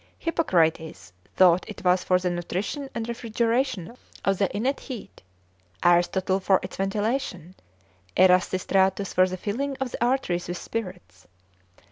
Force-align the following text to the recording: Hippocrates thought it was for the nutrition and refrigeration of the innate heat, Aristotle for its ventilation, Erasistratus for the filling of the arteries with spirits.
Hippocrates 0.17 1.13
thought 1.35 1.63
it 1.69 1.83
was 1.85 2.03
for 2.03 2.17
the 2.17 2.31
nutrition 2.31 2.89
and 2.95 3.07
refrigeration 3.07 3.95
of 4.25 4.39
the 4.39 4.49
innate 4.57 4.79
heat, 4.79 5.21
Aristotle 5.83 6.39
for 6.39 6.59
its 6.63 6.75
ventilation, 6.77 7.53
Erasistratus 8.17 9.13
for 9.13 9.27
the 9.27 9.37
filling 9.37 9.77
of 9.79 9.91
the 9.91 10.03
arteries 10.03 10.47
with 10.47 10.57
spirits. 10.57 11.27